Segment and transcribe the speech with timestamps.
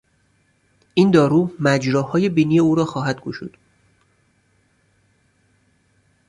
[0.93, 3.57] این دارو مجراهای بینی او را خواهد گشود.